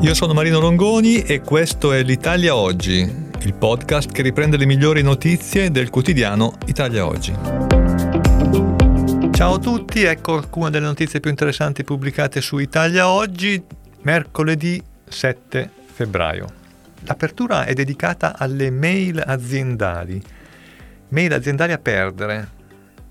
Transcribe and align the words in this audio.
Io 0.00 0.14
sono 0.14 0.32
Marino 0.32 0.58
Longoni 0.58 1.22
e 1.22 1.40
questo 1.40 1.92
è 1.92 2.02
l'Italia 2.02 2.56
Oggi, 2.56 2.98
il 3.40 3.54
podcast 3.54 4.10
che 4.10 4.22
riprende 4.22 4.56
le 4.56 4.66
migliori 4.66 5.02
notizie 5.02 5.70
del 5.70 5.90
quotidiano 5.90 6.54
Italia 6.66 7.06
Oggi. 7.06 7.32
Ciao 9.32 9.54
a 9.54 9.58
tutti, 9.58 10.02
ecco 10.02 10.34
alcune 10.34 10.70
delle 10.70 10.86
notizie 10.86 11.20
più 11.20 11.30
interessanti 11.30 11.84
pubblicate 11.84 12.40
su 12.40 12.58
Italia 12.58 13.08
Oggi, 13.08 13.62
mercoledì 14.02 14.82
7 15.06 15.70
febbraio. 15.92 16.46
L'apertura 17.04 17.64
è 17.64 17.72
dedicata 17.72 18.36
alle 18.36 18.70
mail 18.70 19.22
aziendali, 19.24 20.20
mail 21.10 21.32
aziendali 21.32 21.72
a 21.72 21.78
perdere, 21.78 22.48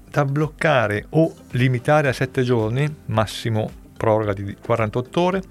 da 0.10 0.26
bloccare 0.26 1.06
o 1.10 1.34
limitare 1.52 2.10
a 2.10 2.14
7 2.14 2.44
giorni, 2.44 2.94
massimo 3.06 3.70
proroga 3.96 4.34
di 4.34 4.56
48 4.60 5.22
ore, 5.22 5.42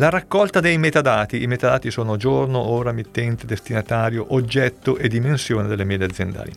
la 0.00 0.08
raccolta 0.08 0.60
dei 0.60 0.78
metadati. 0.78 1.42
I 1.42 1.46
metadati 1.46 1.90
sono 1.90 2.16
giorno, 2.16 2.58
ora, 2.58 2.90
mittente, 2.90 3.44
destinatario, 3.44 4.28
oggetto 4.30 4.96
e 4.96 5.08
dimensione 5.08 5.68
delle 5.68 5.84
mail 5.84 6.02
aziendali. 6.02 6.52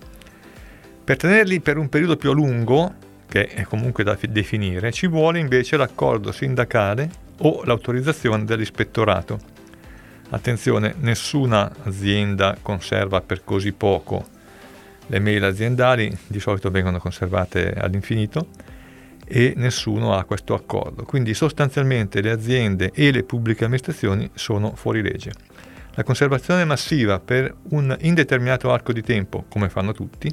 Per 1.03 1.17
tenerli 1.17 1.59
per 1.59 1.75
un 1.75 1.89
periodo 1.89 2.15
più 2.15 2.31
lungo, 2.31 2.93
che 3.27 3.47
è 3.47 3.63
comunque 3.63 4.05
da 4.05 4.17
definire, 4.29 4.93
ci 4.93 5.07
vuole 5.07 5.39
invece 5.39 5.75
l'accordo 5.75 6.31
sindacale 6.31 7.09
o 7.39 7.63
l'autorizzazione 7.65 8.45
dell'ispettorato. 8.45 9.37
Attenzione, 10.29 10.95
nessuna 10.99 11.69
azienda 11.83 12.55
conserva 12.61 13.19
per 13.19 13.43
così 13.43 13.73
poco 13.73 14.25
le 15.07 15.19
mail 15.19 15.43
aziendali, 15.43 16.17
di 16.27 16.39
solito 16.39 16.71
vengono 16.71 16.97
conservate 16.97 17.73
all'infinito 17.73 18.47
e 19.35 19.53
nessuno 19.55 20.13
ha 20.13 20.25
questo 20.25 20.53
accordo. 20.53 21.05
Quindi 21.05 21.33
sostanzialmente 21.33 22.21
le 22.21 22.29
aziende 22.29 22.91
e 22.93 23.11
le 23.11 23.23
pubbliche 23.23 23.63
amministrazioni 23.63 24.29
sono 24.35 24.75
fuori 24.75 25.01
legge. 25.01 25.31
La 25.95 26.03
conservazione 26.03 26.65
massiva 26.65 27.19
per 27.19 27.51
un 27.69 27.97
indeterminato 28.01 28.71
arco 28.71 28.93
di 28.93 29.01
tempo, 29.01 29.45
come 29.49 29.69
fanno 29.69 29.91
tutti, 29.91 30.31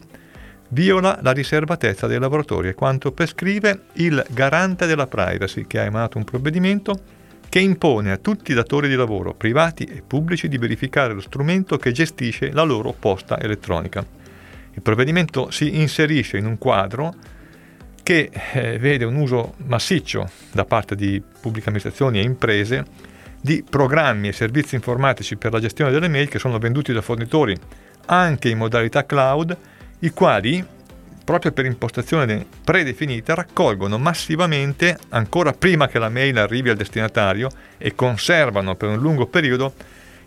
viola 0.68 1.18
la 1.22 1.32
riservatezza 1.32 2.06
dei 2.06 2.18
lavoratori 2.18 2.68
e 2.68 2.74
quanto 2.74 3.12
prescrive 3.12 3.84
il 3.94 4.22
garante 4.28 4.84
della 4.84 5.06
privacy 5.06 5.66
che 5.66 5.78
ha 5.78 5.84
emanato 5.84 6.18
un 6.18 6.24
provvedimento 6.24 7.00
che 7.48 7.58
impone 7.58 8.12
a 8.12 8.18
tutti 8.18 8.52
i 8.52 8.54
datori 8.54 8.86
di 8.86 8.96
lavoro, 8.96 9.32
privati 9.32 9.84
e 9.84 10.02
pubblici, 10.06 10.46
di 10.46 10.58
verificare 10.58 11.14
lo 11.14 11.20
strumento 11.20 11.78
che 11.78 11.92
gestisce 11.92 12.52
la 12.52 12.64
loro 12.64 12.92
posta 12.92 13.40
elettronica. 13.40 14.04
Il 14.74 14.82
provvedimento 14.82 15.50
si 15.50 15.80
inserisce 15.80 16.36
in 16.36 16.44
un 16.44 16.58
quadro 16.58 17.38
che 18.02 18.30
eh, 18.52 18.78
vede 18.78 19.04
un 19.04 19.16
uso 19.16 19.54
massiccio 19.66 20.28
da 20.52 20.64
parte 20.64 20.94
di 20.94 21.22
pubbliche 21.40 21.68
amministrazioni 21.68 22.18
e 22.18 22.22
imprese 22.22 22.84
di 23.40 23.64
programmi 23.68 24.28
e 24.28 24.32
servizi 24.32 24.74
informatici 24.74 25.36
per 25.36 25.52
la 25.52 25.60
gestione 25.60 25.90
delle 25.90 26.08
mail 26.08 26.28
che 26.28 26.38
sono 26.38 26.58
venduti 26.58 26.92
da 26.92 27.00
fornitori 27.00 27.56
anche 28.06 28.48
in 28.48 28.58
modalità 28.58 29.06
cloud, 29.06 29.56
i 30.00 30.10
quali, 30.10 30.64
proprio 31.24 31.52
per 31.52 31.64
impostazione 31.64 32.44
predefinita, 32.64 33.34
raccolgono 33.34 33.98
massivamente, 33.98 34.98
ancora 35.10 35.52
prima 35.52 35.88
che 35.88 35.98
la 35.98 36.08
mail 36.08 36.38
arrivi 36.38 36.70
al 36.70 36.76
destinatario, 36.76 37.48
e 37.78 37.94
conservano 37.94 38.74
per 38.74 38.88
un 38.88 38.98
lungo 38.98 39.26
periodo 39.26 39.74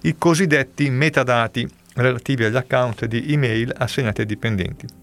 i 0.01 0.15
cosiddetti 0.17 0.89
metadati 0.89 1.67
relativi 1.95 2.45
agli 2.45 2.55
account 2.55 3.05
di 3.05 3.31
email 3.31 3.73
assegnati 3.77 4.21
ai 4.21 4.27
dipendenti. 4.27 5.02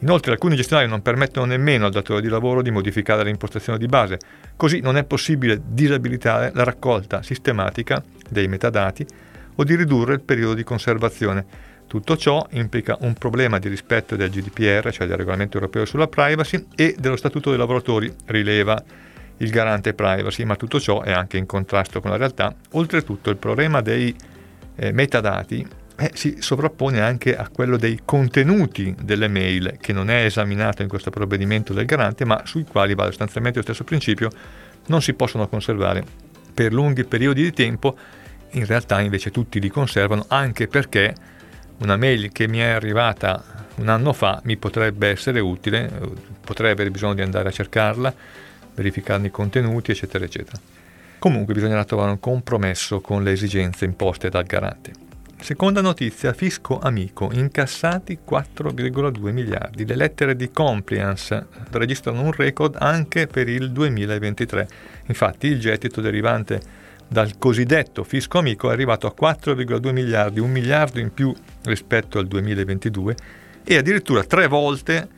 Inoltre 0.00 0.32
alcuni 0.32 0.56
gestionali 0.56 0.88
non 0.88 1.02
permettono 1.02 1.46
nemmeno 1.46 1.84
al 1.84 1.92
datore 1.92 2.22
di 2.22 2.28
lavoro 2.28 2.62
di 2.62 2.70
modificare 2.70 3.22
l'impostazione 3.24 3.78
di 3.78 3.86
base, 3.86 4.18
così 4.56 4.80
non 4.80 4.96
è 4.96 5.04
possibile 5.04 5.60
disabilitare 5.62 6.52
la 6.54 6.64
raccolta 6.64 7.22
sistematica 7.22 8.02
dei 8.28 8.48
metadati 8.48 9.06
o 9.56 9.64
di 9.64 9.76
ridurre 9.76 10.14
il 10.14 10.22
periodo 10.22 10.54
di 10.54 10.64
conservazione. 10.64 11.68
Tutto 11.86 12.16
ciò 12.16 12.46
implica 12.52 12.96
un 13.00 13.12
problema 13.14 13.58
di 13.58 13.68
rispetto 13.68 14.16
del 14.16 14.30
GDPR, 14.30 14.90
cioè 14.90 15.06
del 15.06 15.16
regolamento 15.16 15.58
europeo 15.58 15.84
sulla 15.84 16.06
privacy, 16.06 16.66
e 16.74 16.94
dello 16.98 17.16
statuto 17.16 17.50
dei 17.50 17.58
lavoratori, 17.58 18.10
rileva 18.26 18.82
il 19.38 19.50
garante 19.50 19.92
privacy, 19.92 20.44
ma 20.44 20.56
tutto 20.56 20.80
ciò 20.80 21.02
è 21.02 21.10
anche 21.12 21.36
in 21.36 21.46
contrasto 21.46 22.00
con 22.00 22.10
la 22.10 22.16
realtà. 22.16 22.54
Oltretutto 22.72 23.28
il 23.28 23.36
problema 23.36 23.82
dei 23.82 24.14
eh, 24.76 24.92
metadati 24.92 25.66
eh, 26.00 26.12
si 26.14 26.36
sovrappone 26.40 27.02
anche 27.02 27.36
a 27.36 27.48
quello 27.48 27.76
dei 27.76 28.00
contenuti 28.06 28.94
delle 29.02 29.28
mail, 29.28 29.76
che 29.78 29.92
non 29.92 30.08
è 30.08 30.24
esaminato 30.24 30.80
in 30.80 30.88
questo 30.88 31.10
provvedimento 31.10 31.74
del 31.74 31.84
garante, 31.84 32.24
ma 32.24 32.40
sui 32.46 32.64
quali 32.64 32.94
vale 32.94 33.10
sostanzialmente 33.10 33.58
lo 33.58 33.64
stesso 33.64 33.84
principio, 33.84 34.30
non 34.86 35.02
si 35.02 35.12
possono 35.12 35.46
conservare 35.46 36.02
per 36.54 36.72
lunghi 36.72 37.04
periodi 37.04 37.42
di 37.42 37.52
tempo, 37.52 37.98
in 38.52 38.64
realtà 38.64 39.00
invece 39.00 39.30
tutti 39.30 39.60
li 39.60 39.68
conservano 39.68 40.24
anche 40.28 40.68
perché 40.68 41.14
una 41.80 41.98
mail 41.98 42.32
che 42.32 42.48
mi 42.48 42.58
è 42.58 42.68
arrivata 42.68 43.66
un 43.76 43.88
anno 43.88 44.14
fa 44.14 44.40
mi 44.44 44.56
potrebbe 44.56 45.08
essere 45.08 45.40
utile, 45.40 45.90
potrei 46.42 46.70
avere 46.70 46.90
bisogno 46.90 47.14
di 47.14 47.22
andare 47.22 47.50
a 47.50 47.52
cercarla, 47.52 48.12
verificarne 48.74 49.26
i 49.26 49.30
contenuti, 49.30 49.90
eccetera, 49.90 50.24
eccetera. 50.24 50.58
Comunque 51.18 51.52
bisognerà 51.52 51.84
trovare 51.84 52.10
un 52.10 52.20
compromesso 52.20 53.02
con 53.02 53.22
le 53.22 53.32
esigenze 53.32 53.84
imposte 53.84 54.30
dal 54.30 54.44
garante. 54.44 55.08
Seconda 55.42 55.80
notizia, 55.80 56.34
fisco 56.34 56.78
amico, 56.78 57.30
incassati 57.32 58.18
4,2 58.28 59.32
miliardi. 59.32 59.86
Le 59.86 59.96
lettere 59.96 60.36
di 60.36 60.50
compliance 60.50 61.46
registrano 61.70 62.20
un 62.20 62.30
record 62.32 62.76
anche 62.78 63.26
per 63.26 63.48
il 63.48 63.72
2023. 63.72 64.68
Infatti 65.06 65.46
il 65.46 65.58
gettito 65.58 66.02
derivante 66.02 66.60
dal 67.08 67.38
cosiddetto 67.38 68.04
fisco 68.04 68.38
amico 68.38 68.68
è 68.68 68.72
arrivato 68.72 69.06
a 69.06 69.14
4,2 69.18 69.92
miliardi, 69.92 70.40
un 70.40 70.50
miliardo 70.50 71.00
in 71.00 71.12
più 71.12 71.34
rispetto 71.64 72.18
al 72.18 72.28
2022 72.28 73.16
e 73.64 73.76
addirittura 73.76 74.22
tre 74.22 74.46
volte 74.46 75.08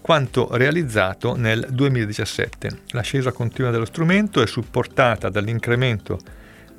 quanto 0.00 0.48
realizzato 0.56 1.36
nel 1.36 1.66
2017. 1.68 2.82
L'ascesa 2.90 3.32
continua 3.32 3.70
dello 3.70 3.84
strumento 3.84 4.40
è 4.40 4.46
supportata 4.46 5.28
dall'incremento 5.28 6.18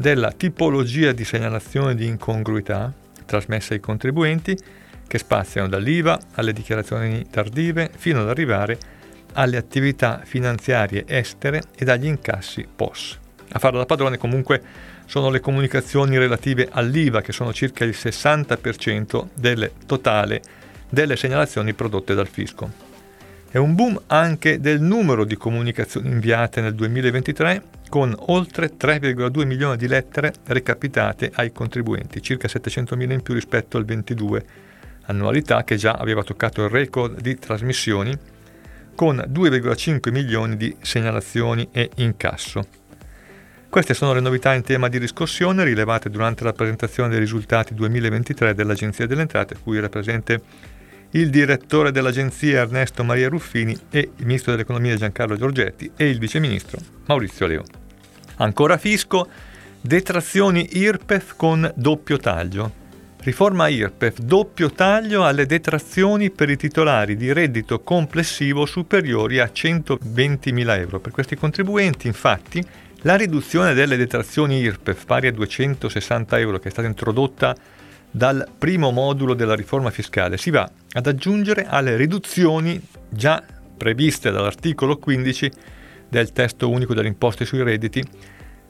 della 0.04 0.34
tipologia 0.34 1.14
di 1.14 1.24
segnalazione 1.24 1.96
di 1.96 2.06
incongruità 2.06 2.92
trasmessa 3.24 3.74
ai 3.74 3.80
contribuenti 3.80 4.54
che 5.08 5.18
spaziano 5.18 5.70
dall'IVA 5.70 6.20
alle 6.34 6.52
dichiarazioni 6.52 7.26
tardive 7.30 7.90
fino 7.96 8.20
ad 8.20 8.28
arrivare 8.28 8.78
alle 9.32 9.56
attività 9.56 10.20
finanziarie 10.26 11.06
estere 11.08 11.62
e 11.74 11.90
agli 11.90 12.08
incassi 12.08 12.68
POS. 12.76 13.18
A 13.54 13.60
farlo 13.60 13.78
da 13.78 13.86
padrone 13.86 14.18
comunque 14.18 14.62
sono 15.06 15.30
le 15.30 15.40
comunicazioni 15.40 16.18
relative 16.18 16.68
all'IVA 16.70 17.22
che 17.22 17.32
sono 17.32 17.54
circa 17.54 17.86
il 17.86 17.96
60% 17.98 19.28
del 19.34 19.72
totale 19.86 20.42
delle 20.90 21.16
segnalazioni 21.16 21.74
prodotte 21.74 22.14
dal 22.14 22.28
fisco. 22.28 22.93
È 23.54 23.60
un 23.60 23.76
boom 23.76 24.02
anche 24.08 24.60
del 24.60 24.82
numero 24.82 25.26
di 25.26 25.38
comunicazioni 25.38 26.10
inviate 26.10 26.60
nel 26.60 26.74
2023 26.74 27.62
con 27.88 28.12
oltre 28.18 28.72
3,2 28.76 29.46
milioni 29.46 29.78
di 29.78 29.88
lettere 29.88 30.34
recapitate 30.48 31.30
ai 31.36 31.52
contribuenti, 31.52 32.20
circa 32.20 32.48
700 32.48 32.96
mila 32.96 33.14
in 33.14 33.22
più 33.22 33.36
rispetto 33.36 33.78
al 33.78 33.86
22, 33.86 34.46
annualità 35.04 35.64
che 35.64 35.76
già 35.76 35.92
aveva 35.92 36.24
toccato 36.24 36.64
il 36.64 36.72
record 36.72 37.22
di 37.22 37.38
trasmissioni 37.38 38.18
con 38.96 39.18
2,5 39.18 40.12
milioni 40.12 40.58
di 40.58 40.76
segnalazioni 40.82 41.70
e 41.72 41.92
incasso. 41.98 42.66
Queste 43.70 43.94
sono 43.94 44.16
le 44.16 44.20
novità 44.20 44.56
in 44.56 44.64
tema 44.64 44.90
di 44.90 44.98
riscossione 44.98 45.64
rilevate 45.64 46.10
durante 46.10 46.44
la 46.44 46.54
presentazione 46.54 47.10
dei 47.10 47.20
risultati 47.20 47.76
2023 47.76 48.56
dell'Agenzia 48.56 49.06
delle 49.06 49.22
Entrate, 49.22 49.58
cui 49.62 49.78
era 49.78 49.90
presente 49.90 50.42
il 51.16 51.30
direttore 51.30 51.92
dell'agenzia 51.92 52.62
Ernesto 52.62 53.04
Maria 53.04 53.30
Ruffini 53.30 53.78
e 53.92 54.10
il 54.18 54.26
ministro 54.26 54.52
dell'economia 54.52 54.96
Giancarlo 54.96 55.36
Giorgetti 55.36 55.92
e 55.96 56.10
il 56.10 56.18
viceministro 56.18 56.80
Maurizio 57.06 57.46
Leo. 57.46 57.64
Ancora 58.38 58.78
fisco, 58.78 59.28
detrazioni 59.80 60.70
IRPEF 60.72 61.36
con 61.36 61.72
doppio 61.76 62.18
taglio. 62.18 62.82
Riforma 63.20 63.68
IRPEF, 63.68 64.20
doppio 64.20 64.72
taglio 64.72 65.24
alle 65.24 65.46
detrazioni 65.46 66.32
per 66.32 66.50
i 66.50 66.58
titolari 66.58 67.16
di 67.16 67.32
reddito 67.32 67.82
complessivo 67.82 68.66
superiori 68.66 69.40
a 69.40 69.52
120.000 69.54 70.80
euro. 70.80 71.00
Per 71.00 71.12
questi 71.12 71.36
contribuenti, 71.36 72.08
infatti, 72.08 72.66
la 73.04 73.16
riduzione 73.16 73.76
delle 73.76 73.98
detrazioni 73.98 74.60
IRPEF 74.62 75.06
pari 75.06 75.28
a 75.28 75.32
260 75.32 76.40
euro 76.40 76.58
che 76.58 76.70
è 76.70 76.72
stata 76.72 76.88
introdotta 76.88 77.56
dal 78.16 78.48
primo 78.60 78.92
modulo 78.92 79.34
della 79.34 79.56
riforma 79.56 79.90
fiscale 79.90 80.38
si 80.38 80.52
va 80.52 80.70
ad 80.92 81.08
aggiungere 81.08 81.66
alle 81.66 81.96
riduzioni 81.96 82.80
già 83.10 83.44
previste 83.76 84.30
dall'articolo 84.30 84.98
15 84.98 85.52
del 86.10 86.32
testo 86.32 86.70
unico 86.70 86.94
delle 86.94 87.08
imposte 87.08 87.44
sui 87.44 87.64
redditi 87.64 88.06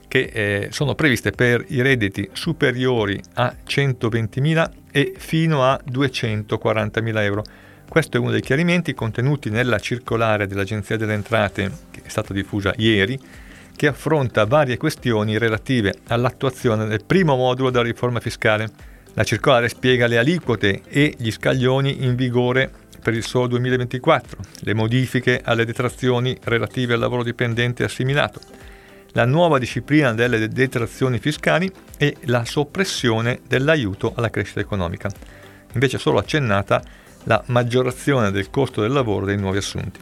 che 0.07 0.29
eh, 0.31 0.67
sono 0.71 0.95
previste 0.95 1.31
per 1.31 1.65
i 1.67 1.81
redditi 1.81 2.29
superiori 2.31 3.21
a 3.33 3.53
120.000 3.67 4.69
e 4.91 5.13
fino 5.17 5.63
a 5.63 5.77
240.000 5.91 7.17
euro. 7.23 7.43
Questo 7.89 8.15
è 8.15 8.19
uno 8.19 8.31
dei 8.31 8.41
chiarimenti 8.41 8.93
contenuti 8.93 9.49
nella 9.49 9.79
circolare 9.79 10.47
dell'Agenzia 10.47 10.95
delle 10.97 11.13
Entrate 11.13 11.71
che 11.91 12.01
è 12.03 12.07
stata 12.09 12.31
diffusa 12.31 12.73
ieri, 12.77 13.19
che 13.75 13.87
affronta 13.87 14.45
varie 14.45 14.77
questioni 14.77 15.37
relative 15.37 15.95
all'attuazione 16.07 16.85
del 16.85 17.03
primo 17.03 17.35
modulo 17.35 17.71
della 17.71 17.83
riforma 17.83 18.19
fiscale. 18.21 18.92
La 19.15 19.23
circolare 19.23 19.69
spiega 19.69 20.07
le 20.07 20.17
aliquote 20.17 20.81
e 20.87 21.13
gli 21.17 21.31
scaglioni 21.31 22.03
in 22.03 22.15
vigore 22.15 22.71
per 22.99 23.13
il 23.13 23.23
solo 23.23 23.47
2024, 23.47 24.37
le 24.61 24.73
modifiche 24.73 25.41
alle 25.43 25.65
detrazioni 25.65 26.35
relative 26.43 26.93
al 26.93 26.99
lavoro 26.99 27.21
dipendente 27.21 27.83
assimilato, 27.83 28.39
la 29.11 29.25
nuova 29.25 29.59
disciplina 29.59 30.13
delle 30.13 30.47
detrazioni 30.47 31.19
fiscali 31.19 31.71
e 31.97 32.17
la 32.21 32.43
soppressione 32.43 33.41
dell'aiuto 33.47 34.13
alla 34.15 34.31
crescita 34.31 34.61
economica. 34.61 35.11
Invece 35.73 35.99
solo 35.99 36.17
accennata 36.17 36.81
la 37.25 37.43
maggiorazione 37.47 38.31
del 38.31 38.49
costo 38.49 38.81
del 38.81 38.91
lavoro 38.91 39.25
dei 39.25 39.37
nuovi 39.37 39.57
assunti. 39.57 39.99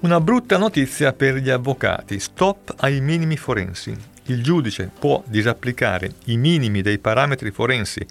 Una 0.00 0.20
brutta 0.20 0.56
notizia 0.56 1.12
per 1.12 1.36
gli 1.36 1.50
avvocati, 1.50 2.18
stop 2.18 2.74
ai 2.78 3.00
minimi 3.00 3.36
forensi. 3.36 3.94
Il 4.26 4.42
giudice 4.42 4.90
può 4.98 5.22
disapplicare 5.26 6.14
i 6.26 6.36
minimi 6.36 6.82
dei 6.82 6.98
parametri 6.98 7.50
forensi 7.50 8.04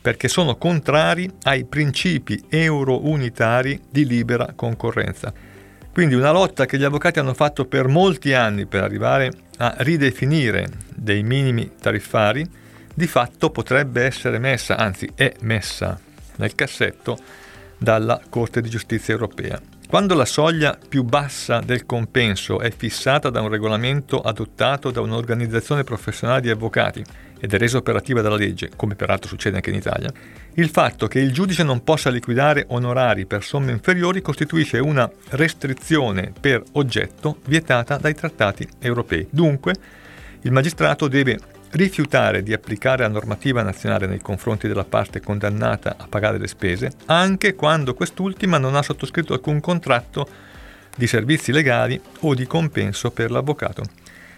perché 0.00 0.28
sono 0.28 0.56
contrari 0.56 1.28
ai 1.42 1.64
principi 1.64 2.40
euro-unitari 2.48 3.80
di 3.90 4.06
libera 4.06 4.52
concorrenza. 4.54 5.32
Quindi 5.92 6.14
una 6.14 6.30
lotta 6.30 6.66
che 6.66 6.78
gli 6.78 6.84
avvocati 6.84 7.18
hanno 7.18 7.34
fatto 7.34 7.64
per 7.64 7.88
molti 7.88 8.34
anni 8.34 8.66
per 8.66 8.84
arrivare 8.84 9.32
a 9.56 9.74
ridefinire 9.78 10.68
dei 10.94 11.22
minimi 11.22 11.72
tariffari, 11.80 12.46
di 12.94 13.06
fatto 13.06 13.50
potrebbe 13.50 14.04
essere 14.04 14.38
messa, 14.38 14.76
anzi 14.76 15.10
è 15.14 15.32
messa 15.40 15.98
nel 16.36 16.54
cassetto 16.54 17.18
dalla 17.78 18.20
Corte 18.28 18.60
di 18.60 18.68
giustizia 18.68 19.14
europea. 19.14 19.60
Quando 19.88 20.14
la 20.14 20.24
soglia 20.24 20.76
più 20.76 21.04
bassa 21.04 21.60
del 21.60 21.86
compenso 21.86 22.58
è 22.58 22.72
fissata 22.72 23.30
da 23.30 23.40
un 23.40 23.48
regolamento 23.48 24.20
adottato 24.20 24.90
da 24.90 25.00
un'organizzazione 25.00 25.84
professionale 25.84 26.40
di 26.40 26.50
avvocati 26.50 27.04
ed 27.38 27.54
è 27.54 27.56
resa 27.56 27.76
operativa 27.76 28.20
dalla 28.20 28.34
legge, 28.34 28.70
come 28.74 28.96
peraltro 28.96 29.28
succede 29.28 29.56
anche 29.56 29.70
in 29.70 29.76
Italia, 29.76 30.12
il 30.54 30.70
fatto 30.70 31.06
che 31.06 31.20
il 31.20 31.32
giudice 31.32 31.62
non 31.62 31.84
possa 31.84 32.10
liquidare 32.10 32.64
onorari 32.70 33.26
per 33.26 33.44
somme 33.44 33.70
inferiori 33.70 34.22
costituisce 34.22 34.78
una 34.78 35.08
restrizione 35.30 36.32
per 36.38 36.64
oggetto 36.72 37.38
vietata 37.46 37.96
dai 37.96 38.14
trattati 38.14 38.68
europei. 38.80 39.28
Dunque, 39.30 39.74
il 40.42 40.50
magistrato 40.50 41.06
deve 41.06 41.38
rifiutare 41.70 42.42
di 42.42 42.52
applicare 42.52 43.02
la 43.02 43.08
normativa 43.08 43.62
nazionale 43.62 44.06
nei 44.06 44.20
confronti 44.20 44.68
della 44.68 44.84
parte 44.84 45.20
condannata 45.20 45.96
a 45.98 46.06
pagare 46.08 46.38
le 46.38 46.46
spese, 46.46 46.92
anche 47.06 47.54
quando 47.54 47.94
quest'ultima 47.94 48.58
non 48.58 48.76
ha 48.76 48.82
sottoscritto 48.82 49.32
alcun 49.32 49.60
contratto 49.60 50.28
di 50.96 51.06
servizi 51.06 51.52
legali 51.52 52.00
o 52.20 52.34
di 52.34 52.46
compenso 52.46 53.10
per 53.10 53.30
l'avvocato. 53.30 53.82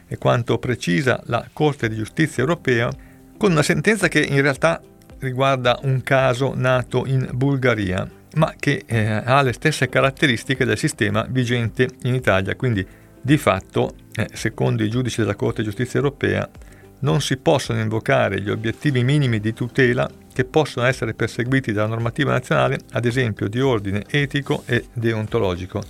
È 0.06 0.16
quanto 0.18 0.58
precisa 0.58 1.20
la 1.26 1.46
Corte 1.52 1.88
di 1.88 1.96
giustizia 1.96 2.42
europea 2.42 2.90
con 3.36 3.52
una 3.52 3.62
sentenza 3.62 4.08
che 4.08 4.20
in 4.20 4.40
realtà 4.42 4.80
riguarda 5.20 5.78
un 5.82 6.02
caso 6.02 6.52
nato 6.54 7.04
in 7.06 7.28
Bulgaria, 7.32 8.08
ma 8.34 8.54
che 8.58 8.82
eh, 8.86 9.22
ha 9.24 9.42
le 9.42 9.52
stesse 9.52 9.88
caratteristiche 9.88 10.64
del 10.64 10.78
sistema 10.78 11.26
vigente 11.28 11.88
in 12.02 12.14
Italia, 12.14 12.56
quindi 12.56 12.86
di 13.20 13.36
fatto, 13.36 13.94
eh, 14.14 14.28
secondo 14.32 14.82
i 14.82 14.90
giudici 14.90 15.20
della 15.20 15.34
Corte 15.34 15.62
di 15.62 15.68
giustizia 15.68 16.00
europea, 16.00 16.48
non 17.00 17.20
si 17.20 17.36
possono 17.36 17.80
invocare 17.80 18.40
gli 18.40 18.50
obiettivi 18.50 19.04
minimi 19.04 19.40
di 19.40 19.52
tutela 19.52 20.10
che 20.32 20.44
possono 20.44 20.86
essere 20.86 21.14
perseguiti 21.14 21.72
dalla 21.72 21.88
normativa 21.88 22.32
nazionale, 22.32 22.78
ad 22.92 23.04
esempio 23.04 23.48
di 23.48 23.60
ordine 23.60 24.04
etico 24.08 24.62
e 24.66 24.86
deontologico. 24.92 25.82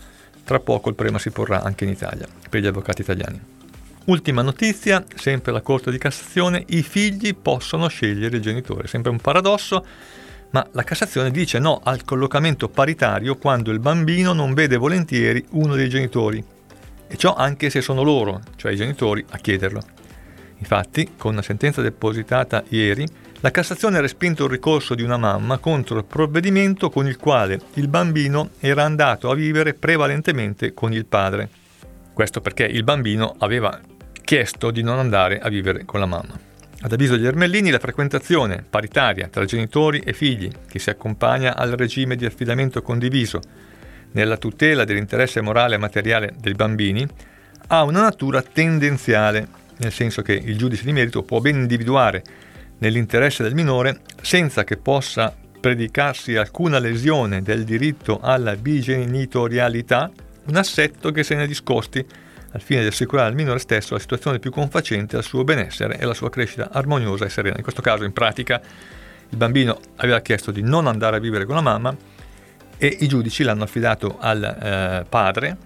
Tra 0.45 0.61
poco 0.61 0.89
il 0.89 0.95
problema 0.95 1.19
si 1.19 1.31
porrà 1.31 1.63
anche 1.63 1.85
in 1.85 1.91
Italia, 1.91 2.27
per 2.49 2.63
gli 2.63 2.67
avvocati 2.67 3.03
italiani. 3.03 3.41
Ultima 4.07 4.41
notizia, 4.41 5.05
sempre 5.15 5.53
la 5.53 5.61
Corte 5.61 5.91
di 5.91 5.99
Cassazione, 5.99 6.65
i 6.69 6.83
figli 6.83 7.35
possono 7.35 7.89
scegliere 7.89 8.37
il 8.37 8.43
genitore. 8.43 8.89
Sempre 8.89 9.11
un 9.11 9.19
paradosso, 9.19 9.85
ma 10.51 10.67
la 10.73 10.83
Cassazione 10.83 11.31
dice 11.31 11.59
no 11.59 11.81
al 11.85 12.05
collocamento 12.05 12.71
paritario 12.71 13.37
quando 13.37 13.71
il 13.71 13.81
bambino 13.81 14.33
non 14.33 14.55
vede 14.55 14.79
volentieri 14.79 15.45
uno 15.51 15.75
dei 15.75 15.91
genitori. 15.91 16.43
E 17.07 17.17
ciò 17.17 17.35
anche 17.35 17.69
se 17.69 17.83
sono 17.83 18.03
loro, 18.03 18.41
cioè 18.57 18.73
i 18.73 18.77
genitori, 18.77 19.23
a 19.29 19.37
chiederlo. 19.37 19.98
Infatti, 20.59 21.13
con 21.17 21.33
una 21.33 21.43
sentenza 21.43 21.83
depositata 21.83 22.65
ieri, 22.69 23.07
la 23.41 23.51
Cassazione 23.51 23.99
ha 23.99 24.01
respinto 24.01 24.45
il 24.45 24.51
ricorso 24.51 24.95
di 24.95 25.03
una 25.03 25.17
mamma 25.17 25.59
contro 25.59 25.99
il 25.99 26.05
provvedimento 26.05 26.91
con 26.91 27.07
il 27.07 27.17
quale 27.17 27.61
il 27.75 27.87
bambino 27.87 28.51
era 28.59 28.83
andato 28.83 29.31
a 29.31 29.35
vivere 29.35 29.75
prevalentemente 29.75 30.75
con 30.75 30.93
il 30.93 31.07
padre. 31.07 31.49
Questo 32.13 32.41
perché 32.41 32.65
il 32.65 32.83
bambino 32.83 33.37
aveva 33.39 33.81
chiesto 34.25 34.73
di 34.73 34.83
non 34.83 34.99
andare 34.99 35.39
a 35.39 35.49
vivere 35.49 35.85
con 35.85 36.01
la 36.01 36.07
mamma. 36.07 36.47
Ad 36.81 36.93
avviso 36.93 37.17
degli 37.17 37.27
Ermellini, 37.27 37.71
la 37.71 37.79
frequentazione 37.79 38.65
paritaria 38.69 39.29
tra 39.29 39.45
genitori 39.45 40.01
e 40.01 40.13
figli, 40.13 40.51
che 40.69 40.79
si 40.79 40.91
accompagna 40.91 41.57
al 41.57 41.73
regime 41.73 42.15
di 42.15 42.25
affidamento 42.25 42.83
condiviso 42.83 43.41
nella 44.13 44.37
tutela 44.37 44.85
dell'interesse 44.85 45.41
morale 45.41 45.75
e 45.75 45.79
materiale 45.79 46.35
dei 46.39 46.55
bambini, 46.55 47.07
ha 47.69 47.83
una 47.83 48.03
natura 48.03 48.43
tendenziale, 48.43 49.49
nel 49.79 49.93
senso 49.93 50.23
che 50.23 50.33
il 50.33 50.57
giudice 50.57 50.85
di 50.85 50.93
merito 50.93 51.23
può 51.23 51.41
ben 51.41 51.57
individuare 51.57 52.23
nell'interesse 52.79 53.43
del 53.43 53.55
minore 53.55 54.01
senza 54.23 54.65
che 54.65 54.77
possa 54.77 55.35
predicarsi 55.61 56.37
alcuna 56.37 56.79
lesione 56.79 57.43
del 57.43 57.65
diritto 57.65 58.21
alla 58.21 58.55
bigenitorialità 58.55 60.11
un 60.47 60.57
assetto 60.57 61.11
che 61.11 61.23
se 61.23 61.35
ne 61.35 61.47
discosti 61.47 62.05
al 62.53 62.63
fine 62.63 62.81
di 62.81 62.87
assicurare 62.87 63.29
al 63.29 63.35
minore 63.35 63.59
stesso 63.59 63.95
la 63.95 64.01
situazione 64.01 64.39
più 64.39 64.51
confacente 64.51 65.17
al 65.17 65.23
suo 65.23 65.45
benessere 65.45 65.99
e 65.99 66.05
alla 66.05 66.15
sua 66.15 66.31
crescita 66.31 66.71
armoniosa 66.73 67.27
e 67.27 67.29
serena. 67.29 67.57
In 67.57 67.63
questo 67.63 67.83
caso, 67.83 68.05
in 68.05 68.13
pratica, 68.13 68.61
il 69.29 69.37
bambino 69.37 69.79
aveva 69.97 70.21
chiesto 70.21 70.51
di 70.51 70.63
non 70.63 70.87
andare 70.87 71.17
a 71.17 71.21
vivere 71.21 71.45
con 71.45 71.57
la 71.57 71.61
mamma 71.61 71.95
e 72.79 72.97
i 73.01 73.07
giudici 73.07 73.43
l'hanno 73.43 73.65
affidato 73.65 74.17
al 74.19 74.43
eh, 74.43 75.05
padre, 75.07 75.57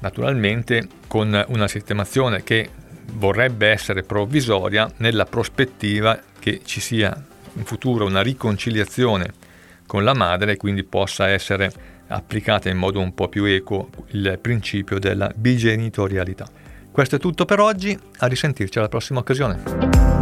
naturalmente 0.00 0.88
con 1.06 1.44
una 1.48 1.68
sistemazione 1.68 2.42
che 2.42 2.68
vorrebbe 3.14 3.68
essere 3.68 4.02
provvisoria 4.02 4.90
nella 4.98 5.24
prospettiva 5.24 6.18
che 6.38 6.60
ci 6.64 6.80
sia 6.80 7.14
in 7.54 7.64
futuro 7.64 8.06
una 8.06 8.22
riconciliazione 8.22 9.32
con 9.86 10.04
la 10.04 10.14
madre 10.14 10.52
e 10.52 10.56
quindi 10.56 10.84
possa 10.84 11.28
essere 11.28 11.70
applicata 12.08 12.68
in 12.68 12.76
modo 12.76 13.00
un 13.00 13.14
po' 13.14 13.28
più 13.28 13.44
equo 13.44 13.90
il 14.08 14.38
principio 14.40 14.98
della 14.98 15.32
bigenitorialità. 15.34 16.48
Questo 16.90 17.16
è 17.16 17.18
tutto 17.18 17.44
per 17.44 17.60
oggi, 17.60 17.98
a 18.18 18.26
risentirci 18.26 18.78
alla 18.78 18.88
prossima 18.88 19.20
occasione. 19.20 20.21